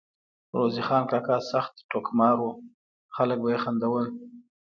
روزې 0.57 0.81
خان 0.87 1.03
کاکا 1.11 1.37
سخت 1.51 1.73
ټوکمار 1.91 2.35
وو، 2.39 2.51
خلک 3.15 3.37
به 3.41 3.49
ئی 3.51 3.57
خندول 3.63 4.05